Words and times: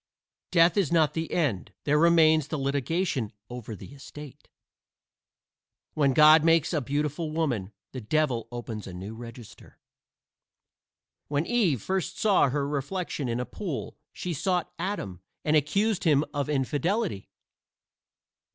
Death 0.49 0.77
is 0.77 0.91
not 0.91 1.13
the 1.13 1.31
end; 1.31 1.73
there 1.83 1.99
remains 1.99 2.47
the 2.47 2.57
litigation 2.57 3.31
over 3.51 3.75
the 3.75 3.93
estate. 3.93 4.49
When 5.93 6.13
God 6.15 6.43
makes 6.43 6.73
a 6.73 6.81
beautiful 6.81 7.29
woman, 7.29 7.71
the 7.91 8.01
devil 8.01 8.47
opens 8.51 8.87
a 8.87 8.95
new 8.95 9.13
register. 9.13 9.77
When 11.27 11.45
Eve 11.45 11.83
first 11.83 12.17
saw 12.17 12.49
her 12.49 12.67
reflection 12.67 13.29
in 13.29 13.39
a 13.39 13.45
pool, 13.45 13.95
she 14.11 14.33
sought 14.33 14.73
Adam 14.79 15.21
and 15.45 15.55
accused 15.55 16.03
him 16.03 16.25
of 16.33 16.49
infidelity. 16.49 17.29